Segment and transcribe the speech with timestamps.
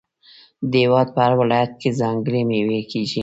[0.69, 3.19] د هیواد په هر ولایت کې ځانګړې میوې کیږي.